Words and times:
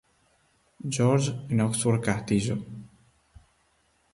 George 0.95 1.29
en 1.51 1.61
Oxford 1.67 2.01
Castillo. 2.07 2.55